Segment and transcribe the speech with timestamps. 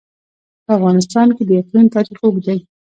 [0.65, 2.59] په افغانستان کې د اقلیم تاریخ اوږد دی.